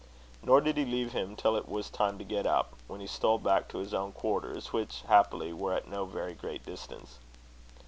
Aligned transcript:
Nor 0.43 0.61
did 0.61 0.77
he 0.77 0.83
leave 0.85 1.11
him 1.13 1.35
till 1.35 1.55
it 1.55 1.69
was 1.69 1.91
time 1.91 2.17
to 2.17 2.23
get 2.23 2.47
up, 2.47 2.73
when 2.87 3.01
he 3.01 3.05
stole 3.05 3.37
back 3.37 3.67
to 3.69 3.77
his 3.77 3.93
own 3.93 4.13
quarters, 4.13 4.73
which, 4.73 5.01
happily, 5.07 5.53
were 5.53 5.73
at 5.75 5.87
no 5.87 6.05
very 6.05 6.33
great 6.33 6.65
distance. 6.65 7.19